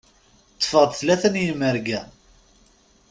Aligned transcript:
Ṭṭfeɣ-d 0.55 0.91
tlata 0.99 1.29
n 1.33 1.35
yimerga. 1.43 2.01